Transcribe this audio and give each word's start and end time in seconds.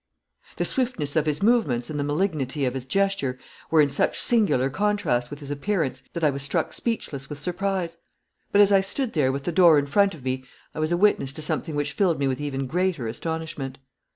The 0.55 0.65
swiftness 0.65 1.15
of 1.15 1.27
his 1.27 1.43
movements 1.43 1.91
and 1.91 1.99
the 1.99 2.03
malignity 2.03 2.65
of 2.65 2.73
his 2.73 2.87
gesture 2.87 3.37
were 3.69 3.81
in 3.81 3.91
such 3.91 4.17
singular 4.19 4.67
contrast 4.71 5.29
with 5.29 5.41
his 5.41 5.51
appearance 5.51 6.01
that 6.13 6.23
I 6.23 6.31
was 6.31 6.41
struck 6.41 6.73
speechless 6.73 7.29
with 7.29 7.37
surprise. 7.37 7.99
But 8.51 8.61
as 8.61 8.71
I 8.71 8.81
stood 8.81 9.13
there 9.13 9.31
with 9.31 9.43
the 9.43 9.51
door 9.51 9.77
in 9.77 9.85
front 9.85 10.15
of 10.15 10.23
me 10.23 10.43
I 10.73 10.79
was 10.79 10.91
a 10.91 10.97
witness 10.97 11.31
to 11.33 11.43
something 11.43 11.75
which 11.75 11.93
filled 11.93 12.17
me 12.17 12.27
with 12.27 12.41
even 12.41 12.65
greater 12.65 13.05
astonishment. 13.05 13.77